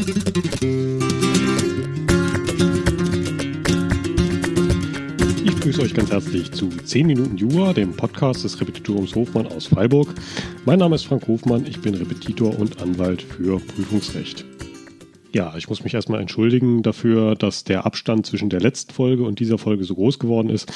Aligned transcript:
Ich 0.00 0.06
begrüße 5.54 5.82
euch 5.82 5.92
ganz 5.92 6.10
herzlich 6.10 6.50
zu 6.52 6.70
10 6.70 7.06
Minuten 7.06 7.36
Jura, 7.36 7.74
dem 7.74 7.92
Podcast 7.92 8.44
des 8.44 8.58
Repetitoriums 8.58 9.14
Hofmann 9.14 9.46
aus 9.46 9.66
Freiburg. 9.66 10.08
Mein 10.64 10.78
Name 10.78 10.94
ist 10.94 11.04
Frank 11.04 11.28
Hofmann, 11.28 11.66
ich 11.66 11.82
bin 11.82 11.94
Repetitor 11.94 12.58
und 12.58 12.80
Anwalt 12.80 13.20
für 13.20 13.60
Prüfungsrecht. 13.60 14.46
Ja, 15.34 15.54
ich 15.58 15.68
muss 15.68 15.84
mich 15.84 15.92
erstmal 15.92 16.22
entschuldigen 16.22 16.82
dafür, 16.82 17.34
dass 17.34 17.64
der 17.64 17.84
Abstand 17.84 18.24
zwischen 18.24 18.48
der 18.48 18.60
letzten 18.60 18.94
Folge 18.94 19.24
und 19.24 19.38
dieser 19.38 19.58
Folge 19.58 19.84
so 19.84 19.96
groß 19.96 20.18
geworden 20.18 20.48
ist. 20.48 20.72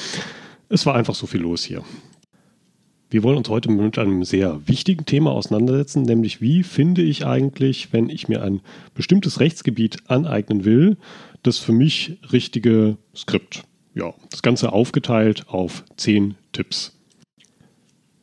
Es 0.69 0.85
war 0.85 0.93
einfach 0.93 1.15
so 1.15 1.25
viel 1.25 1.41
los 1.41 1.63
hier. 1.63 1.81
Wir 3.15 3.23
wollen 3.23 3.37
uns 3.37 3.47
heute 3.47 3.71
mit 3.71 3.97
einem 3.97 4.25
sehr 4.25 4.67
wichtigen 4.67 5.05
Thema 5.05 5.31
auseinandersetzen, 5.31 6.01
nämlich 6.01 6.41
wie 6.41 6.63
finde 6.63 7.01
ich 7.01 7.25
eigentlich, 7.25 7.93
wenn 7.93 8.09
ich 8.09 8.27
mir 8.27 8.43
ein 8.43 8.59
bestimmtes 8.93 9.39
Rechtsgebiet 9.39 9.99
aneignen 10.07 10.65
will, 10.65 10.97
das 11.41 11.57
für 11.57 11.71
mich 11.71 12.17
richtige 12.33 12.97
Skript. 13.15 13.63
Ja, 13.93 14.13
das 14.31 14.41
Ganze 14.41 14.73
aufgeteilt 14.73 15.47
auf 15.47 15.85
zehn 15.95 16.35
Tipps. 16.51 16.99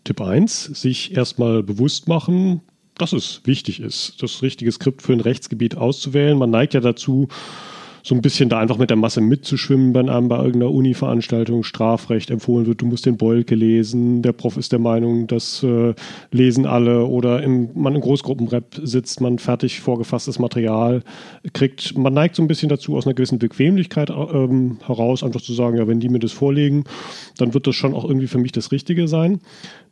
Tipp 0.05 0.21
1, 0.21 0.65
sich 0.65 1.17
erstmal 1.17 1.63
bewusst 1.63 2.07
machen, 2.07 2.61
dass 2.99 3.15
es 3.15 3.41
wichtig 3.45 3.81
ist, 3.81 4.23
das 4.23 4.43
richtige 4.43 4.73
Skript 4.73 5.01
für 5.01 5.15
ein 5.15 5.21
Rechtsgebiet 5.21 5.75
auszuwählen. 5.75 6.37
Man 6.37 6.51
neigt 6.51 6.75
ja 6.75 6.81
dazu, 6.81 7.29
so 8.03 8.15
ein 8.15 8.23
bisschen 8.23 8.49
da 8.49 8.59
einfach 8.59 8.79
mit 8.79 8.91
der 8.91 8.97
Masse 8.97 9.21
mitzuschwimmen, 9.21 9.95
wenn 9.95 10.09
einem 10.09 10.29
bei 10.29 10.37
irgendeiner 10.37 10.73
Uni-Veranstaltung 10.73 11.63
Strafrecht 11.63 12.31
empfohlen 12.31 12.67
wird, 12.67 12.81
du 12.81 12.87
musst 12.87 13.07
den 13.07 13.17
Bolke 13.17 13.55
lesen, 13.55 14.23
der 14.23 14.33
Prof 14.33 14.57
ist 14.57 14.73
der 14.73 14.81
Meinung, 14.81 15.29
das 15.29 15.63
äh, 15.63 15.95
lesen 16.33 16.67
alle 16.67 17.07
oder 17.07 17.43
im, 17.43 17.71
man 17.75 17.95
in 17.95 18.01
Großgruppenrep 18.01 18.81
sitzt, 18.83 19.21
man 19.21 19.39
fertig 19.39 19.81
vorgefasstes 19.81 20.39
Material 20.39 21.03
kriegt. 21.53 21.97
Man 21.97 22.13
neigt 22.13 22.35
so 22.35 22.43
ein 22.43 22.49
bisschen 22.49 22.69
dazu, 22.69 22.97
aus 22.97 23.07
einer 23.07 23.15
gewissen 23.15 23.39
Bequemlichkeit 23.39 24.11
ähm, 24.11 24.79
heraus 24.85 25.23
einfach 25.23 25.41
zu 25.41 25.53
sagen, 25.53 25.79
ja, 25.79 25.87
wenn 25.87 26.01
die 26.01 26.09
mir 26.09 26.19
das 26.19 26.33
vorlegen, 26.33 26.85
dann 27.39 27.55
wird 27.55 27.67
das 27.67 27.77
schon 27.77 27.95
auch 27.95 28.05
irgendwie 28.05 28.27
für 28.27 28.39
mich 28.39 28.53
das 28.53 28.73
Richtige 28.73 29.07
sein. 29.07 29.41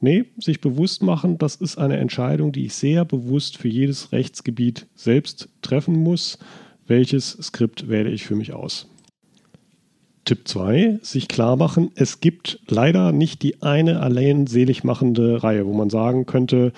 Nee, 0.00 0.24
sich 0.38 0.60
bewusst 0.60 1.02
machen, 1.02 1.38
das 1.38 1.56
ist 1.56 1.78
eine 1.78 1.98
Entscheidung, 1.98 2.52
die 2.52 2.66
ich 2.66 2.74
sehr 2.74 3.04
bewusst 3.04 3.58
für 3.58 3.68
jedes 3.68 4.12
Rechtsgebiet 4.12 4.86
selbst 4.94 5.48
treffen 5.62 6.02
muss 6.02 6.38
welches 6.90 7.38
Skript 7.40 7.88
wähle 7.88 8.10
ich 8.10 8.26
für 8.26 8.34
mich 8.34 8.52
aus. 8.52 8.86
Tipp 10.26 10.46
2, 10.46 10.98
sich 11.02 11.28
klar 11.28 11.56
machen, 11.56 11.90
es 11.94 12.20
gibt 12.20 12.60
leider 12.68 13.10
nicht 13.10 13.42
die 13.42 13.62
eine 13.62 14.00
allein 14.00 14.46
selig 14.46 14.84
machende 14.84 15.42
Reihe, 15.42 15.66
wo 15.66 15.72
man 15.72 15.88
sagen 15.88 16.26
könnte, 16.26 16.72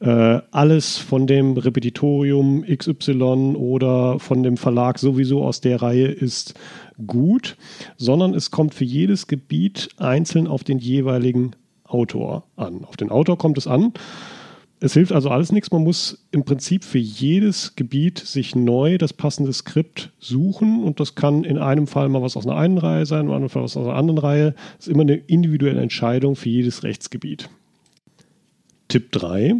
äh, 0.00 0.40
alles 0.50 0.98
von 0.98 1.26
dem 1.26 1.56
Repetitorium 1.56 2.64
XY 2.64 3.54
oder 3.56 4.18
von 4.18 4.42
dem 4.42 4.56
Verlag 4.56 4.98
sowieso 4.98 5.42
aus 5.42 5.60
der 5.60 5.80
Reihe 5.80 6.06
ist 6.06 6.54
gut, 7.06 7.56
sondern 7.96 8.34
es 8.34 8.50
kommt 8.50 8.74
für 8.74 8.84
jedes 8.84 9.26
Gebiet 9.26 9.88
einzeln 9.96 10.46
auf 10.46 10.62
den 10.62 10.78
jeweiligen 10.78 11.52
Autor 11.84 12.44
an. 12.56 12.84
Auf 12.84 12.96
den 12.96 13.10
Autor 13.10 13.38
kommt 13.38 13.58
es 13.58 13.66
an. 13.66 13.94
Es 14.84 14.94
hilft 14.94 15.12
also 15.12 15.30
alles 15.30 15.52
nichts. 15.52 15.70
Man 15.70 15.84
muss 15.84 16.26
im 16.32 16.44
Prinzip 16.44 16.82
für 16.82 16.98
jedes 16.98 17.76
Gebiet 17.76 18.18
sich 18.18 18.56
neu 18.56 18.98
das 18.98 19.12
passende 19.12 19.52
Skript 19.52 20.10
suchen 20.18 20.82
und 20.82 20.98
das 20.98 21.14
kann 21.14 21.44
in 21.44 21.56
einem 21.56 21.86
Fall 21.86 22.08
mal 22.08 22.20
was 22.20 22.36
aus 22.36 22.48
einer 22.48 22.56
einen 22.56 22.78
Reihe 22.78 23.06
sein, 23.06 23.26
in 23.26 23.32
einem 23.32 23.48
Fall 23.48 23.62
was 23.62 23.76
aus 23.76 23.86
einer 23.86 23.94
anderen 23.94 24.18
Reihe. 24.18 24.54
Das 24.76 24.88
ist 24.88 24.92
immer 24.92 25.02
eine 25.02 25.14
individuelle 25.14 25.80
Entscheidung 25.80 26.34
für 26.34 26.48
jedes 26.48 26.82
Rechtsgebiet. 26.82 27.48
Tipp 28.88 29.12
3. 29.12 29.54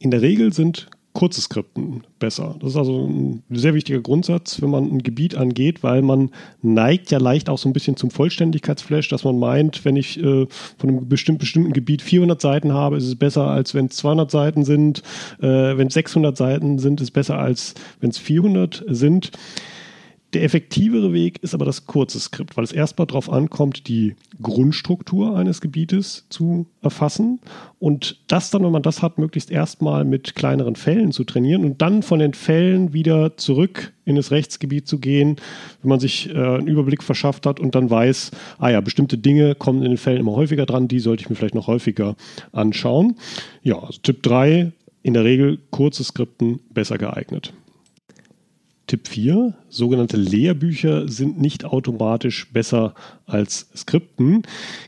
In 0.00 0.10
der 0.10 0.20
Regel 0.20 0.52
sind 0.52 0.90
kurze 1.18 1.40
Skripten 1.40 2.04
besser. 2.20 2.54
Das 2.60 2.70
ist 2.70 2.76
also 2.76 3.04
ein 3.08 3.42
sehr 3.50 3.74
wichtiger 3.74 4.00
Grundsatz, 4.00 4.62
wenn 4.62 4.70
man 4.70 4.84
ein 4.84 5.02
Gebiet 5.02 5.34
angeht, 5.34 5.82
weil 5.82 6.00
man 6.00 6.30
neigt 6.62 7.10
ja 7.10 7.18
leicht 7.18 7.48
auch 7.48 7.58
so 7.58 7.68
ein 7.68 7.72
bisschen 7.72 7.96
zum 7.96 8.12
Vollständigkeitsflash, 8.12 9.08
dass 9.08 9.24
man 9.24 9.36
meint, 9.36 9.84
wenn 9.84 9.96
ich 9.96 10.16
äh, 10.20 10.46
von 10.78 10.88
einem 10.88 11.08
bestimmten, 11.08 11.40
bestimmten 11.40 11.72
Gebiet 11.72 12.02
400 12.02 12.40
Seiten 12.40 12.72
habe, 12.72 12.98
ist 12.98 13.04
es 13.04 13.16
besser, 13.16 13.48
als 13.48 13.74
wenn 13.74 13.86
es 13.86 13.96
200 13.96 14.30
Seiten 14.30 14.64
sind. 14.64 15.02
Äh, 15.40 15.76
wenn 15.76 15.88
es 15.88 15.94
600 15.94 16.36
Seiten 16.36 16.78
sind, 16.78 17.00
ist 17.00 17.08
es 17.08 17.10
besser, 17.10 17.36
als 17.36 17.74
wenn 17.98 18.10
es 18.10 18.18
400 18.18 18.84
sind. 18.86 19.32
Der 20.34 20.42
effektivere 20.42 21.14
Weg 21.14 21.42
ist 21.42 21.54
aber 21.54 21.64
das 21.64 21.86
kurze 21.86 22.20
Skript, 22.20 22.58
weil 22.58 22.64
es 22.64 22.72
erstmal 22.72 23.06
darauf 23.06 23.32
ankommt, 23.32 23.88
die 23.88 24.14
Grundstruktur 24.42 25.34
eines 25.34 25.62
Gebietes 25.62 26.26
zu 26.28 26.66
erfassen 26.82 27.40
und 27.78 28.20
das 28.26 28.50
dann, 28.50 28.62
wenn 28.62 28.72
man 28.72 28.82
das 28.82 29.00
hat, 29.00 29.16
möglichst 29.16 29.50
erstmal 29.50 30.04
mit 30.04 30.34
kleineren 30.34 30.76
Fällen 30.76 31.12
zu 31.12 31.24
trainieren 31.24 31.64
und 31.64 31.80
dann 31.80 32.02
von 32.02 32.18
den 32.18 32.34
Fällen 32.34 32.92
wieder 32.92 33.38
zurück 33.38 33.94
in 34.04 34.16
das 34.16 34.30
Rechtsgebiet 34.30 34.86
zu 34.86 34.98
gehen, 34.98 35.36
wenn 35.80 35.88
man 35.88 36.00
sich 36.00 36.28
äh, 36.28 36.34
einen 36.34 36.68
Überblick 36.68 37.02
verschafft 37.02 37.46
hat 37.46 37.58
und 37.58 37.74
dann 37.74 37.88
weiß, 37.88 38.30
ah 38.58 38.68
ja, 38.68 38.82
bestimmte 38.82 39.16
Dinge 39.16 39.54
kommen 39.54 39.82
in 39.82 39.92
den 39.92 39.98
Fällen 39.98 40.20
immer 40.20 40.32
häufiger 40.32 40.66
dran, 40.66 40.88
die 40.88 41.00
sollte 41.00 41.22
ich 41.22 41.30
mir 41.30 41.36
vielleicht 41.36 41.54
noch 41.54 41.68
häufiger 41.68 42.16
anschauen. 42.52 43.16
Ja, 43.62 43.78
also 43.78 43.98
Tipp 44.02 44.22
3, 44.22 44.72
in 45.02 45.14
der 45.14 45.24
Regel 45.24 45.58
kurze 45.70 46.04
Skripten 46.04 46.60
besser 46.74 46.98
geeignet. 46.98 47.54
Tipp 48.88 49.06
4. 49.06 49.54
Sogenannte 49.68 50.16
Lehrbücher 50.16 51.08
sind 51.08 51.38
nicht 51.40 51.64
automatisch 51.64 52.50
besser 52.52 52.94
als 53.26 53.68
Skripten. 53.76 54.42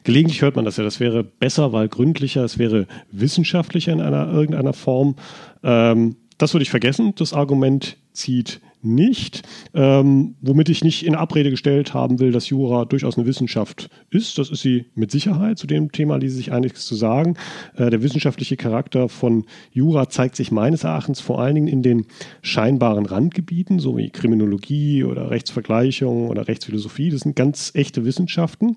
Gelegentlich 0.05 0.43
hört 0.43 0.56
man 0.56 0.65
das 0.65 0.78
ja, 0.78 0.84
das 0.84 0.99
wäre 0.99 1.22
besser, 1.22 1.72
weil 1.72 1.88
gründlicher, 1.88 2.43
es 2.43 2.59
wäre 2.59 2.89
wissenschaftlicher 3.12 3.93
in 3.93 4.00
einer 4.00 4.33
irgendeiner 4.33 4.72
Form. 4.72 5.16
Ähm, 5.62 6.16
das 6.39 6.55
würde 6.55 6.62
ich 6.62 6.71
vergessen. 6.71 7.12
Das 7.16 7.34
Argument 7.34 7.99
zieht 8.12 8.60
nicht, 8.82 9.42
ähm, 9.74 10.34
womit 10.41 10.68
ich 10.68 10.84
nicht 10.84 11.04
in 11.04 11.14
Abrede 11.14 11.50
gestellt 11.50 11.94
haben 11.94 12.18
will, 12.18 12.32
dass 12.32 12.48
Jura 12.48 12.84
durchaus 12.84 13.16
eine 13.16 13.26
Wissenschaft 13.26 13.91
ist. 14.10 14.38
Das 14.38 14.50
ist 14.50 14.62
sie 14.62 14.86
mit 14.94 15.10
Sicherheit. 15.10 15.58
Zu 15.58 15.66
dem 15.66 15.92
Thema 15.92 16.16
ließe 16.16 16.36
sich 16.36 16.52
einiges 16.52 16.86
zu 16.86 16.94
sagen. 16.94 17.36
Äh, 17.76 17.91
der 17.91 18.02
wissenschaftliche 18.02 18.56
Charakter 18.56 19.08
von 19.08 19.44
Jura 19.72 20.08
zeigt 20.08 20.36
sich 20.36 20.50
meines 20.50 20.84
Erachtens 20.84 21.20
vor 21.20 21.41
allen 21.41 21.54
Dingen 21.54 21.68
in 21.68 21.82
den 21.82 22.06
scheinbaren 22.42 23.06
Randgebieten, 23.06 23.78
so 23.78 23.96
wie 23.96 24.10
Kriminologie 24.10 25.04
oder 25.04 25.30
Rechtsvergleichung 25.30 26.28
oder 26.28 26.48
Rechtsphilosophie. 26.48 27.10
Das 27.10 27.20
sind 27.20 27.36
ganz 27.36 27.72
echte 27.74 28.04
Wissenschaften. 28.04 28.76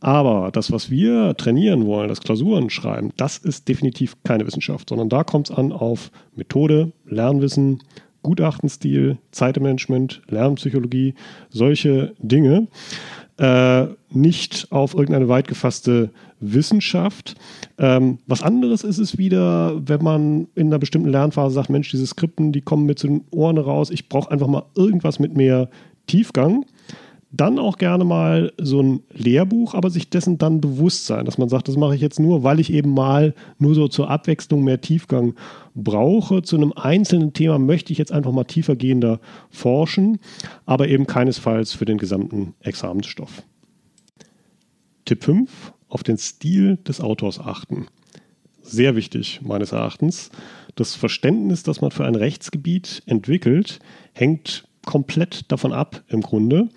Aber 0.00 0.50
das, 0.52 0.70
was 0.70 0.90
wir 0.90 1.36
trainieren 1.36 1.84
wollen, 1.84 2.08
das 2.08 2.20
Klausuren 2.20 2.70
schreiben, 2.70 3.10
das 3.16 3.36
ist 3.38 3.68
definitiv 3.68 4.16
keine 4.22 4.46
Wissenschaft, 4.46 4.88
sondern 4.88 5.08
da 5.08 5.24
kommt 5.24 5.50
es 5.50 5.56
an 5.56 5.72
auf 5.72 6.10
Methode, 6.36 6.92
Lernwissen, 7.06 7.82
Gutachtenstil, 8.22 9.18
Zeitmanagement, 9.30 10.22
Lernpsychologie, 10.28 11.14
solche 11.50 12.14
Dinge. 12.18 12.68
Äh, 13.38 13.86
nicht 14.10 14.66
auf 14.70 14.94
irgendeine 14.94 15.28
weit 15.28 15.46
gefasste 15.46 16.10
Wissenschaft. 16.40 17.36
Ähm, 17.78 18.18
was 18.26 18.42
anderes 18.42 18.82
ist 18.82 18.98
es 18.98 19.16
wieder, 19.16 19.80
wenn 19.86 20.02
man 20.02 20.48
in 20.54 20.68
einer 20.68 20.78
bestimmten 20.78 21.08
Lernphase 21.08 21.54
sagt, 21.54 21.70
Mensch, 21.70 21.90
diese 21.90 22.06
Skripten, 22.06 22.52
die 22.52 22.60
kommen 22.60 22.86
mir 22.86 22.96
zu 22.96 23.06
den 23.06 23.24
Ohren 23.30 23.58
raus, 23.58 23.90
ich 23.90 24.08
brauche 24.08 24.30
einfach 24.30 24.48
mal 24.48 24.64
irgendwas 24.74 25.20
mit 25.20 25.36
mehr 25.36 25.68
Tiefgang. 26.08 26.64
Dann 27.30 27.58
auch 27.58 27.76
gerne 27.76 28.04
mal 28.04 28.52
so 28.56 28.82
ein 28.82 29.02
Lehrbuch, 29.12 29.74
aber 29.74 29.90
sich 29.90 30.08
dessen 30.08 30.38
dann 30.38 30.62
bewusst 30.62 31.04
sein, 31.04 31.26
dass 31.26 31.36
man 31.36 31.50
sagt, 31.50 31.68
das 31.68 31.76
mache 31.76 31.94
ich 31.94 32.00
jetzt 32.00 32.18
nur, 32.18 32.42
weil 32.42 32.58
ich 32.58 32.72
eben 32.72 32.94
mal 32.94 33.34
nur 33.58 33.74
so 33.74 33.86
zur 33.86 34.08
Abwechslung 34.08 34.64
mehr 34.64 34.80
Tiefgang 34.80 35.34
brauche. 35.74 36.40
Zu 36.40 36.56
einem 36.56 36.72
einzelnen 36.72 37.34
Thema 37.34 37.58
möchte 37.58 37.92
ich 37.92 37.98
jetzt 37.98 38.12
einfach 38.12 38.32
mal 38.32 38.44
tiefergehender 38.44 39.20
forschen, 39.50 40.20
aber 40.64 40.88
eben 40.88 41.06
keinesfalls 41.06 41.74
für 41.74 41.84
den 41.84 41.98
gesamten 41.98 42.54
Examensstoff. 42.60 43.42
Tipp 45.04 45.22
5, 45.22 45.74
auf 45.88 46.02
den 46.02 46.16
Stil 46.16 46.78
des 46.78 47.02
Autors 47.02 47.40
achten. 47.40 47.88
Sehr 48.62 48.96
wichtig 48.96 49.40
meines 49.42 49.72
Erachtens. 49.72 50.30
Das 50.76 50.94
Verständnis, 50.94 51.62
das 51.62 51.82
man 51.82 51.90
für 51.90 52.06
ein 52.06 52.14
Rechtsgebiet 52.14 53.02
entwickelt, 53.04 53.80
hängt 54.14 54.66
komplett 54.86 55.52
davon 55.52 55.74
ab 55.74 56.02
im 56.08 56.22
Grunde 56.22 56.70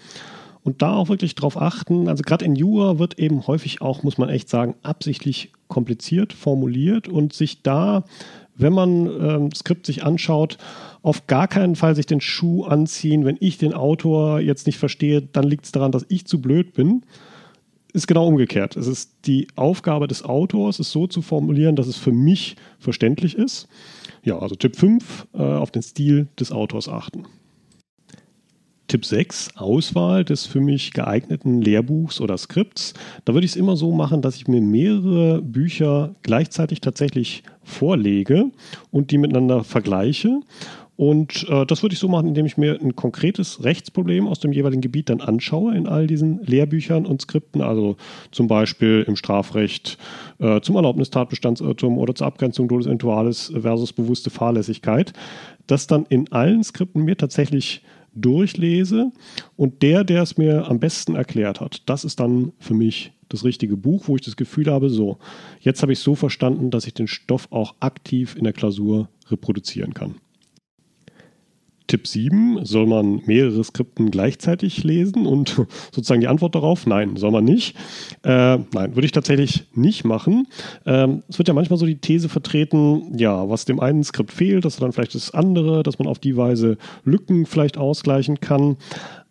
und 0.64 0.82
da 0.82 0.96
auch 0.96 1.10
wirklich 1.10 1.36
drauf 1.36 1.60
achten. 1.60 2.08
Also 2.08 2.24
gerade 2.24 2.46
in 2.46 2.56
Jura 2.56 3.00
wird 3.00 3.20
eben 3.20 3.48
häufig 3.48 3.82
auch, 3.82 4.04
muss 4.04 4.18
man 4.18 4.30
echt 4.30 4.50
sagen, 4.50 4.76
absichtlich 4.84 5.52
kompliziert 5.68 6.34
formuliert 6.34 7.08
und 7.08 7.34
sich 7.34 7.64
da, 7.64 8.04
wenn 8.56 8.74
man 8.74 9.08
ähm, 9.08 9.52
Skript 9.56 9.86
sich 9.86 10.04
anschaut, 10.04 10.58
auf 11.02 11.26
gar 11.28 11.48
keinen 11.48 11.76
Fall 11.76 11.96
sich 11.96 12.06
den 12.06 12.22
Schuh 12.22 12.66
anziehen. 12.66 13.26
Wenn 13.26 13.38
ich 13.40 13.58
den 13.58 13.74
Autor 13.74 14.40
jetzt 14.40 14.68
nicht 14.68 14.78
verstehe, 14.78 15.22
dann 15.22 15.46
liegt 15.46 15.66
es 15.66 15.72
daran, 15.72 15.92
dass 15.92 16.06
ich 16.10 16.26
zu 16.26 16.42
blöd 16.42 16.74
bin. 16.74 17.04
Ist 17.94 18.08
genau 18.08 18.28
umgekehrt. 18.28 18.78
Es 18.78 18.88
ist 18.88 19.12
die 19.26 19.48
Aufgabe 19.56 20.08
des 20.08 20.24
Autors, 20.24 20.80
es 20.80 20.92
so 20.92 21.08
zu 21.08 21.22
formulieren, 21.22 21.76
dass 21.76 21.88
es 21.88 21.98
für 21.98 22.12
mich 22.12 22.56
verständlich 22.80 23.36
ist. 23.36 23.68
Ja, 24.24 24.40
also 24.40 24.56
Tipp 24.56 24.76
5, 24.76 25.28
äh, 25.34 25.42
auf 25.42 25.72
den 25.72 25.82
Stil 25.82 26.28
des 26.40 26.52
Autors 26.52 26.88
achten. 26.88 27.26
Tipp 28.92 29.06
6, 29.06 29.56
Auswahl 29.56 30.26
des 30.26 30.46
für 30.46 30.60
mich 30.60 30.92
geeigneten 30.92 31.62
Lehrbuchs 31.62 32.20
oder 32.20 32.38
Skripts. 32.38 32.94
Da 33.24 33.34
würde 33.34 33.46
ich 33.46 33.52
es 33.52 33.56
immer 33.56 33.78
so 33.78 33.94
machen, 33.94 34.22
dass 34.22 34.36
ich 34.36 34.50
mir 34.50 34.60
mehrere 34.60 35.42
Bücher 35.42 36.14
gleichzeitig 36.24 36.82
tatsächlich 36.82 37.44
vorlege 37.64 38.52
und 38.92 39.12
die 39.12 39.18
miteinander 39.18 39.64
vergleiche. 39.64 40.42
Und 40.98 41.48
äh, 41.48 41.66
das 41.66 41.84
würde 41.84 41.94
ich 41.94 42.00
so 42.00 42.10
machen, 42.10 42.28
indem 42.28 42.46
ich 42.46 42.58
mir 42.58 42.82
ein 42.82 42.98
konkretes 42.98 43.64
Rechtsproblem 43.64 44.28
aus 44.28 44.42
dem 44.42 44.52
jeweiligen 44.52 44.82
Gebiet 44.82 45.08
dann 45.08 45.22
anschaue 45.22 45.74
in 45.74 45.88
all 45.88 46.06
diesen 46.06 46.44
Lehrbüchern 46.44 47.06
und 47.06 47.22
Skripten, 47.22 47.62
also 47.62 47.96
zum 48.32 48.50
Beispiel 48.50 49.06
im 49.08 49.16
Strafrecht 49.16 49.98
äh, 50.40 50.60
zum 50.60 50.76
Erlaubnistatbestandsirrtum 50.76 51.98
oder 51.98 52.14
zur 52.14 52.28
Abgrenzung 52.28 52.68
Dolus 52.68 52.88
Eventualis 52.88 53.54
versus 53.58 53.94
bewusste 53.94 54.32
Fahrlässigkeit, 54.32 55.14
das 55.66 55.88
dann 55.88 56.06
in 56.10 56.30
allen 56.34 56.62
Skripten 56.62 57.04
mir 57.06 57.16
tatsächlich 57.16 57.84
durchlese 58.14 59.12
und 59.56 59.82
der, 59.82 60.04
der 60.04 60.24
es 60.24 60.38
mir 60.38 60.68
am 60.68 60.80
besten 60.80 61.16
erklärt 61.16 61.62
hat, 61.62 61.84
das 61.86 62.04
ist 62.04 62.20
dann 62.20 62.54
für 62.60 62.74
mich 62.74 63.14
das 63.30 63.44
richtige 63.44 63.78
Buch, 63.78 64.08
wo 64.08 64.16
ich 64.16 64.22
das 64.22 64.36
Gefühl 64.36 64.70
habe, 64.70 64.90
so, 64.90 65.18
jetzt 65.62 65.82
habe 65.82 65.94
ich 65.94 66.00
es 66.00 66.04
so 66.04 66.16
verstanden, 66.16 66.70
dass 66.70 66.86
ich 66.86 66.94
den 66.94 67.08
Stoff 67.08 67.48
auch 67.52 67.76
aktiv 67.80 68.36
in 68.36 68.44
der 68.44 68.54
Klausur 68.54 69.10
reproduzieren 69.30 69.94
kann. 69.94 70.16
Tipp 71.92 72.08
7, 72.08 72.64
soll 72.64 72.88
man 72.88 73.22
mehrere 73.26 73.62
Skripten 73.66 74.12
gleichzeitig 74.12 74.86
lesen 74.86 75.26
und 75.26 75.50
sozusagen 75.92 76.22
die 76.22 76.30
Antwort 76.30 76.56
darauf, 76.56 76.88
nein, 76.88 77.18
soll 77.18 77.32
man 77.32 77.44
nicht. 77.44 77.76
Äh, 78.24 78.60
nein, 78.74 78.96
würde 78.96 79.04
ich 79.04 79.12
tatsächlich 79.12 79.66
nicht 79.74 80.06
machen. 80.06 80.48
Ähm, 80.86 81.24
es 81.28 81.38
wird 81.38 81.50
ja 81.50 81.54
manchmal 81.54 81.78
so 81.78 81.86
die 81.86 81.98
These 81.98 82.30
vertreten, 82.30 83.18
ja, 83.18 83.50
was 83.50 83.66
dem 83.66 83.82
einen 83.82 84.06
Skript 84.06 84.32
fehlt, 84.32 84.64
dass 84.64 84.78
dann 84.78 84.94
vielleicht 84.94 85.16
das 85.16 85.34
andere, 85.34 85.84
dass 85.84 86.00
man 86.00 86.08
auf 86.08 86.20
die 86.20 86.38
Weise 86.38 86.78
Lücken 87.04 87.46
vielleicht 87.46 87.78
ausgleichen 87.78 88.40
kann. 88.40 88.78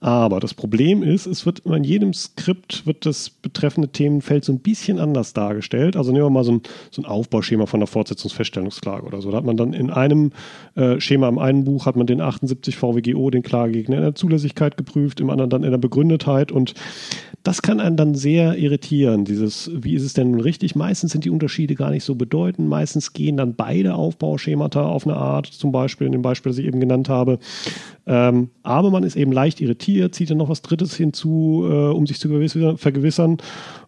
Aber 0.01 0.41
das 0.41 0.55
Problem 0.55 1.03
ist, 1.03 1.27
es 1.27 1.45
wird 1.45 1.61
in 1.61 1.85
jedem 1.85 2.15
Skript 2.15 2.87
wird 2.87 3.05
das 3.05 3.29
betreffende 3.29 3.89
Themenfeld 3.89 4.47
so 4.47 4.53
ein 4.53 4.59
bisschen 4.59 4.99
anders 4.99 5.35
dargestellt. 5.35 5.95
Also 5.95 6.11
nehmen 6.11 6.25
wir 6.25 6.31
mal 6.31 6.45
so 6.45 6.53
ein, 6.53 6.63
so 6.91 7.03
ein 7.03 7.05
Aufbauschema 7.05 7.67
von 7.67 7.81
der 7.81 7.87
Fortsetzungsfeststellungsklage 7.87 9.05
oder 9.05 9.21
so. 9.21 9.31
Da 9.31 9.37
hat 9.37 9.45
man 9.45 9.59
dann 9.59 9.75
in 9.75 9.91
einem 9.91 10.33
äh, 10.75 10.99
Schema, 11.01 11.29
im 11.29 11.39
einen 11.39 11.65
Buch 11.65 11.85
hat 11.85 11.97
man 11.97 12.07
den 12.07 12.23
78 12.23 12.77
VWGO, 12.77 13.29
den 13.29 13.43
Klagegegner 13.43 13.97
in 13.97 14.03
der 14.03 14.15
Zulässigkeit 14.15 14.79
geprüft, 14.79 15.21
im 15.21 15.29
anderen 15.29 15.51
dann 15.51 15.65
in 15.65 15.71
der 15.71 15.79
Begründetheit 15.79 16.51
und 16.51 16.73
das 17.43 17.63
kann 17.63 17.81
einen 17.81 17.97
dann 17.97 18.15
sehr 18.15 18.59
irritieren. 18.59 19.25
Dieses, 19.25 19.71
wie 19.75 19.95
ist 19.95 20.03
es 20.03 20.13
denn 20.13 20.31
nun 20.31 20.41
richtig? 20.41 20.75
Meistens 20.75 21.13
sind 21.13 21.25
die 21.25 21.31
Unterschiede 21.31 21.75
gar 21.75 21.91
nicht 21.91 22.05
so 22.05 22.15
bedeutend. 22.15 22.69
Meistens 22.69 23.15
gehen 23.15 23.39
dann 23.39 23.55
beide 23.55 23.95
Aufbauschemata 23.95 24.83
auf 24.83 25.07
eine 25.07 25.17
Art, 25.17 25.47
zum 25.47 25.73
Beispiel 25.73 26.07
in 26.07 26.13
dem 26.13 26.21
Beispiel, 26.21 26.51
das 26.51 26.59
ich 26.59 26.67
eben 26.67 26.81
genannt 26.81 27.09
habe. 27.09 27.39
Ähm, 28.11 28.51
aber 28.65 28.91
man 28.91 29.05
ist 29.05 29.15
eben 29.15 29.31
leicht 29.31 29.61
irritiert, 29.61 30.17
zieht 30.17 30.31
dann 30.31 30.39
noch 30.39 30.49
was 30.49 30.63
Drittes 30.63 30.97
hinzu, 30.97 31.65
äh, 31.71 31.91
um 31.93 32.09
sich 32.09 32.19
zu 32.19 32.29
vergewissern. 32.77 33.39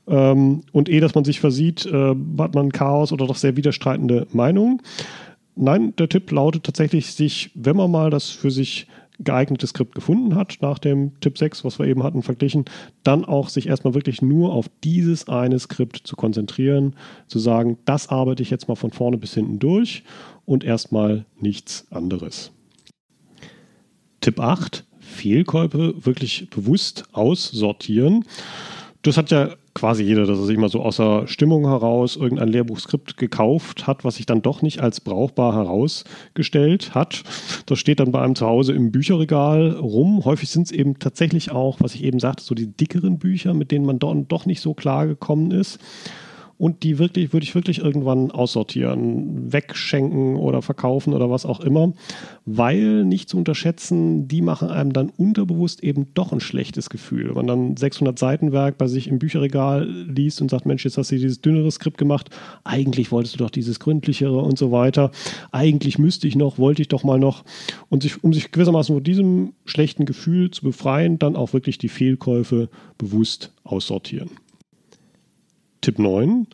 Ähm, 0.06 0.60
und 0.70 0.88
ehe 0.88 1.00
dass 1.00 1.16
man 1.16 1.24
sich 1.24 1.40
versieht, 1.40 1.86
äh, 1.86 2.14
hat 2.38 2.54
man 2.54 2.70
Chaos 2.70 3.12
oder 3.12 3.26
doch 3.26 3.34
sehr 3.34 3.56
widerstreitende 3.56 4.28
Meinungen. 4.32 4.80
Nein, 5.56 5.92
der 5.96 6.08
Tipp 6.08 6.30
lautet 6.30 6.62
tatsächlich, 6.62 7.14
sich, 7.14 7.50
wenn 7.56 7.76
man 7.76 7.90
mal 7.90 8.10
das 8.10 8.30
für 8.30 8.52
sich 8.52 8.86
geeignetes 9.18 9.70
Skript 9.70 9.96
gefunden 9.96 10.36
hat, 10.36 10.58
nach 10.60 10.78
dem 10.78 11.18
Tipp 11.20 11.36
6, 11.36 11.64
was 11.64 11.80
wir 11.80 11.86
eben 11.86 12.04
hatten, 12.04 12.22
verglichen, 12.22 12.64
dann 13.02 13.24
auch 13.24 13.48
sich 13.48 13.66
erstmal 13.66 13.94
wirklich 13.94 14.22
nur 14.22 14.52
auf 14.52 14.70
dieses 14.84 15.28
eine 15.28 15.58
Skript 15.58 15.98
zu 16.04 16.14
konzentrieren, 16.14 16.94
zu 17.26 17.40
sagen, 17.40 17.76
das 17.86 18.08
arbeite 18.08 18.42
ich 18.44 18.50
jetzt 18.50 18.68
mal 18.68 18.76
von 18.76 18.92
vorne 18.92 19.18
bis 19.18 19.34
hinten 19.34 19.58
durch 19.58 20.04
und 20.44 20.62
erstmal 20.62 21.24
nichts 21.40 21.88
anderes. 21.90 22.52
Tipp 24.22 24.40
8, 24.40 24.84
Fehlkäufe 25.00 25.94
wirklich 26.04 26.48
bewusst 26.48 27.04
aussortieren. 27.12 28.24
Das 29.02 29.16
hat 29.16 29.30
ja 29.30 29.50
quasi 29.74 30.04
jeder, 30.04 30.26
dass 30.26 30.38
er 30.38 30.44
sich 30.44 30.58
mal 30.58 30.68
so 30.68 30.80
außer 30.80 31.26
Stimmung 31.26 31.66
heraus 31.66 32.16
irgendein 32.16 32.48
Lehrbuchskript 32.48 33.16
gekauft 33.16 33.86
hat, 33.86 34.04
was 34.04 34.16
sich 34.16 34.26
dann 34.26 34.42
doch 34.42 34.62
nicht 34.62 34.80
als 34.80 35.00
brauchbar 35.00 35.54
herausgestellt 35.54 36.94
hat. 36.94 37.22
Das 37.66 37.78
steht 37.78 38.00
dann 38.00 38.12
bei 38.12 38.22
einem 38.22 38.34
zu 38.34 38.46
Hause 38.46 38.74
im 38.74 38.92
Bücherregal 38.92 39.72
rum. 39.72 40.24
Häufig 40.24 40.50
sind 40.50 40.64
es 40.64 40.72
eben 40.72 40.98
tatsächlich 40.98 41.50
auch, 41.50 41.80
was 41.80 41.94
ich 41.94 42.04
eben 42.04 42.20
sagte, 42.20 42.44
so 42.44 42.54
die 42.54 42.68
dickeren 42.68 43.18
Bücher, 43.18 43.54
mit 43.54 43.70
denen 43.70 43.86
man 43.86 43.98
doch 43.98 44.46
nicht 44.46 44.60
so 44.60 44.74
klar 44.74 45.06
gekommen 45.06 45.50
ist 45.50 45.80
und 46.58 46.82
die 46.82 46.98
wirklich, 46.98 47.32
würde 47.32 47.44
ich 47.44 47.54
wirklich 47.54 47.78
irgendwann 47.80 48.30
aussortieren, 48.30 49.52
wegschenken 49.52 50.36
oder 50.36 50.62
verkaufen 50.62 51.12
oder 51.12 51.30
was 51.30 51.46
auch 51.46 51.60
immer, 51.60 51.92
weil 52.44 53.04
nicht 53.04 53.28
zu 53.28 53.36
unterschätzen, 53.36 54.28
die 54.28 54.42
machen 54.42 54.68
einem 54.68 54.92
dann 54.92 55.10
unterbewusst 55.10 55.82
eben 55.82 56.08
doch 56.14 56.32
ein 56.32 56.40
schlechtes 56.40 56.90
Gefühl. 56.90 57.28
Wenn 57.28 57.34
man 57.34 57.46
dann 57.46 57.76
600 57.76 58.18
Seitenwerk 58.18 58.78
bei 58.78 58.86
sich 58.86 59.08
im 59.08 59.18
Bücherregal 59.18 59.88
liest 59.88 60.40
und 60.40 60.50
sagt, 60.50 60.66
Mensch, 60.66 60.84
jetzt 60.84 60.98
hast 60.98 61.10
du 61.10 61.16
dieses 61.16 61.40
dünnere 61.40 61.70
Skript 61.70 61.98
gemacht, 61.98 62.30
eigentlich 62.64 63.12
wolltest 63.12 63.34
du 63.34 63.38
doch 63.38 63.50
dieses 63.50 63.80
gründlichere 63.80 64.38
und 64.38 64.58
so 64.58 64.72
weiter, 64.72 65.10
eigentlich 65.50 65.98
müsste 65.98 66.28
ich 66.28 66.36
noch, 66.36 66.58
wollte 66.58 66.82
ich 66.82 66.88
doch 66.88 67.04
mal 67.04 67.18
noch 67.18 67.44
und 67.88 68.02
sich, 68.02 68.22
um 68.22 68.32
sich 68.32 68.50
gewissermaßen 68.52 68.94
von 68.94 69.04
diesem 69.04 69.52
schlechten 69.64 70.04
Gefühl 70.04 70.50
zu 70.50 70.62
befreien, 70.62 71.18
dann 71.18 71.36
auch 71.36 71.52
wirklich 71.52 71.78
die 71.78 71.88
Fehlkäufe 71.88 72.68
bewusst 72.98 73.52
aussortieren. 73.64 74.30
Tipp 75.82 75.98
9. 75.98 76.46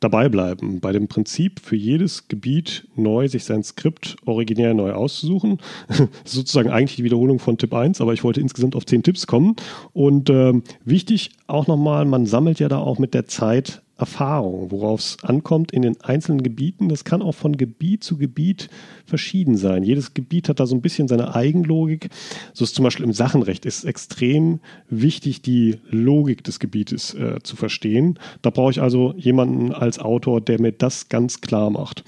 Dabei 0.00 0.30
bleiben, 0.30 0.80
bei 0.80 0.92
dem 0.92 1.08
Prinzip 1.08 1.60
für 1.60 1.76
jedes 1.76 2.26
Gebiet 2.26 2.88
neu 2.96 3.28
sich 3.28 3.44
sein 3.44 3.62
Skript 3.62 4.16
originär 4.24 4.72
neu 4.72 4.92
auszusuchen. 4.92 5.58
Sozusagen 6.24 6.70
eigentlich 6.70 6.96
die 6.96 7.04
Wiederholung 7.04 7.38
von 7.38 7.58
Tipp 7.58 7.74
1, 7.74 8.00
aber 8.00 8.14
ich 8.14 8.24
wollte 8.24 8.40
insgesamt 8.40 8.76
auf 8.76 8.86
10 8.86 9.02
Tipps 9.02 9.26
kommen. 9.26 9.56
Und 9.92 10.30
äh, 10.30 10.54
wichtig 10.86 11.32
auch 11.48 11.66
nochmal, 11.66 12.06
man 12.06 12.24
sammelt 12.24 12.60
ja 12.60 12.68
da 12.68 12.78
auch 12.78 12.98
mit 12.98 13.12
der 13.12 13.26
Zeit 13.26 13.82
Erfahrung, 14.00 14.70
worauf 14.70 15.00
es 15.00 15.16
ankommt 15.22 15.72
in 15.72 15.82
den 15.82 16.00
einzelnen 16.00 16.42
Gebieten. 16.42 16.88
Das 16.88 17.04
kann 17.04 17.22
auch 17.22 17.34
von 17.34 17.56
Gebiet 17.56 18.02
zu 18.02 18.16
Gebiet 18.16 18.70
verschieden 19.04 19.56
sein. 19.56 19.82
Jedes 19.82 20.14
Gebiet 20.14 20.48
hat 20.48 20.58
da 20.58 20.66
so 20.66 20.74
ein 20.74 20.80
bisschen 20.80 21.06
seine 21.06 21.34
Eigenlogik. 21.34 22.08
So 22.54 22.64
ist 22.64 22.74
zum 22.74 22.82
Beispiel 22.82 23.04
im 23.04 23.12
Sachenrecht 23.12 23.66
ist 23.66 23.84
extrem 23.84 24.60
wichtig, 24.88 25.42
die 25.42 25.78
Logik 25.90 26.42
des 26.44 26.58
Gebietes 26.58 27.14
äh, 27.14 27.38
zu 27.42 27.56
verstehen. 27.56 28.18
Da 28.42 28.50
brauche 28.50 28.70
ich 28.70 28.80
also 28.80 29.14
jemanden 29.16 29.72
als 29.72 29.98
Autor, 29.98 30.40
der 30.40 30.60
mir 30.60 30.72
das 30.72 31.08
ganz 31.08 31.40
klar 31.40 31.70
macht. 31.70 32.02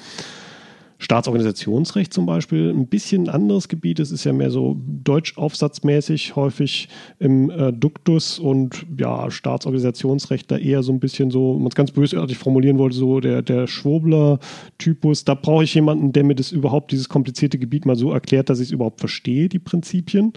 Staatsorganisationsrecht 1.02 2.12
zum 2.12 2.26
Beispiel 2.26 2.70
ein 2.70 2.86
bisschen 2.86 3.28
anderes 3.28 3.66
Gebiet. 3.66 3.98
Es 3.98 4.12
ist 4.12 4.22
ja 4.22 4.32
mehr 4.32 4.50
so 4.50 4.76
deutschaufsatzmäßig 4.86 6.36
häufig 6.36 6.88
im 7.18 7.50
äh, 7.50 7.72
Duktus 7.72 8.38
und 8.38 8.86
ja, 8.96 9.28
Staatsorganisationsrecht 9.28 10.48
da 10.48 10.56
eher 10.56 10.84
so 10.84 10.92
ein 10.92 11.00
bisschen 11.00 11.32
so, 11.32 11.54
wenn 11.54 11.62
man 11.62 11.70
es 11.70 11.74
ganz 11.74 11.90
bösartig 11.90 12.38
formulieren 12.38 12.78
wollte, 12.78 12.96
so 12.96 13.18
der, 13.18 13.42
der 13.42 13.66
Schwurbler-Typus. 13.66 15.24
Da 15.24 15.34
brauche 15.34 15.64
ich 15.64 15.74
jemanden, 15.74 16.12
der 16.12 16.22
mir 16.22 16.36
das 16.36 16.52
überhaupt, 16.52 16.92
dieses 16.92 17.08
komplizierte 17.08 17.58
Gebiet 17.58 17.84
mal 17.84 17.96
so 17.96 18.12
erklärt, 18.12 18.48
dass 18.48 18.60
ich 18.60 18.68
es 18.68 18.72
überhaupt 18.72 19.00
verstehe, 19.00 19.48
die 19.48 19.58
Prinzipien. 19.58 20.34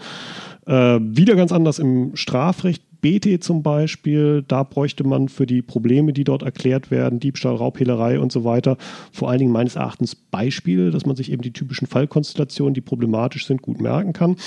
Äh, 0.65 0.99
wieder 0.99 1.35
ganz 1.35 1.51
anders 1.51 1.77
im 1.77 2.15
Strafrecht 2.15 2.81
BT 3.05 3.43
zum 3.43 3.61
Beispiel, 3.61 4.43
da 4.47 4.63
bräuchte 4.63 5.03
man 5.03 5.29
für 5.29 5.45
die 5.45 5.61
Probleme, 5.61 6.11
die 6.11 6.23
dort 6.23 6.41
erklärt 6.41 6.89
werden, 6.89 7.19
Diebstahl, 7.19 7.53
Raubhehlerei 7.53 8.19
und 8.19 8.31
so 8.31 8.43
weiter, 8.43 8.77
vor 9.11 9.29
allen 9.29 9.37
Dingen 9.37 9.51
meines 9.51 9.75
Erachtens 9.75 10.15
Beispiele, 10.15 10.89
dass 10.89 11.05
man 11.05 11.15
sich 11.15 11.31
eben 11.31 11.43
die 11.43 11.53
typischen 11.53 11.87
Fallkonstellationen, 11.87 12.73
die 12.73 12.81
problematisch 12.81 13.45
sind, 13.45 13.61
gut 13.61 13.79
merken 13.79 14.11
kann. 14.11 14.37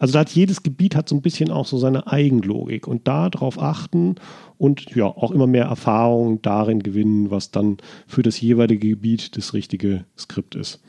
Also 0.00 0.14
da 0.14 0.18
hat 0.18 0.30
jedes 0.30 0.64
Gebiet 0.64 0.96
hat 0.96 1.08
so 1.08 1.14
ein 1.14 1.22
bisschen 1.22 1.52
auch 1.52 1.66
so 1.66 1.78
seine 1.78 2.08
Eigenlogik 2.08 2.88
und 2.88 3.06
da 3.06 3.30
darauf 3.30 3.62
achten 3.62 4.16
und 4.56 4.96
ja 4.96 5.04
auch 5.04 5.30
immer 5.30 5.46
mehr 5.46 5.66
Erfahrung 5.66 6.42
darin 6.42 6.82
gewinnen, 6.82 7.30
was 7.30 7.52
dann 7.52 7.76
für 8.08 8.24
das 8.24 8.40
jeweilige 8.40 8.88
Gebiet 8.88 9.36
das 9.36 9.54
richtige 9.54 10.06
Skript 10.18 10.56
ist. 10.56 10.80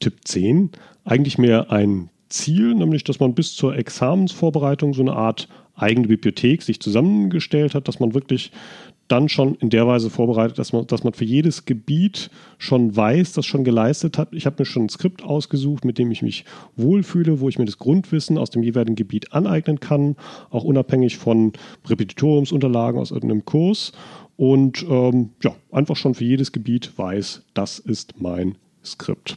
Tipp 0.00 0.14
10, 0.24 0.70
eigentlich 1.04 1.38
mehr 1.38 1.70
ein 1.70 2.10
Ziel, 2.28 2.74
nämlich 2.74 3.04
dass 3.04 3.20
man 3.20 3.34
bis 3.34 3.54
zur 3.54 3.76
Examensvorbereitung 3.76 4.94
so 4.94 5.02
eine 5.02 5.14
Art 5.14 5.48
eigene 5.74 6.08
Bibliothek 6.08 6.62
sich 6.62 6.80
zusammengestellt 6.80 7.74
hat, 7.74 7.88
dass 7.88 8.00
man 8.00 8.14
wirklich 8.14 8.50
dann 9.08 9.28
schon 9.28 9.54
in 9.56 9.70
der 9.70 9.86
Weise 9.86 10.10
vorbereitet, 10.10 10.58
dass 10.58 10.72
man, 10.72 10.86
dass 10.86 11.02
man 11.02 11.14
für 11.14 11.24
jedes 11.24 11.64
Gebiet 11.64 12.30
schon 12.58 12.94
weiß, 12.94 13.32
das 13.32 13.46
schon 13.46 13.64
geleistet 13.64 14.18
hat. 14.18 14.28
Ich 14.32 14.46
habe 14.46 14.56
mir 14.58 14.66
schon 14.66 14.84
ein 14.84 14.88
Skript 14.90 15.22
ausgesucht, 15.22 15.84
mit 15.84 15.98
dem 15.98 16.10
ich 16.10 16.22
mich 16.22 16.44
wohlfühle, 16.76 17.40
wo 17.40 17.48
ich 17.48 17.58
mir 17.58 17.64
das 17.64 17.78
Grundwissen 17.78 18.38
aus 18.38 18.50
dem 18.50 18.62
jeweiligen 18.62 18.96
Gebiet 18.96 19.32
aneignen 19.32 19.80
kann, 19.80 20.16
auch 20.50 20.64
unabhängig 20.64 21.16
von 21.16 21.54
Repetitoriumsunterlagen 21.86 23.00
aus 23.00 23.10
irgendeinem 23.10 23.44
Kurs. 23.44 23.92
Und 24.36 24.84
ähm, 24.88 25.30
ja, 25.42 25.54
einfach 25.72 25.96
schon 25.96 26.14
für 26.14 26.24
jedes 26.24 26.52
Gebiet 26.52 26.92
weiß, 26.96 27.42
das 27.54 27.78
ist 27.78 28.20
mein 28.20 28.56
Skript. 28.84 29.36